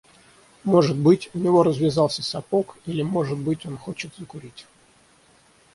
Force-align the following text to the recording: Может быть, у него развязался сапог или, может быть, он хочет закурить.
Может 0.63 0.97
быть, 0.97 1.29
у 1.35 1.37
него 1.37 1.61
развязался 1.61 2.23
сапог 2.23 2.75
или, 2.87 3.03
может 3.03 3.37
быть, 3.37 3.67
он 3.67 3.77
хочет 3.77 4.11
закурить. 4.17 4.65